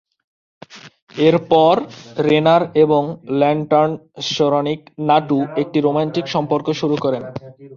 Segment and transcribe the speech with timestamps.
[1.19, 1.75] এর পর,
[2.27, 3.01] রেনার এবং
[3.39, 3.91] ল্যান্টার্ন
[4.31, 7.23] সোরনিক নাটু একটি রোমান্টিক সম্পর্ক শুরু করেন।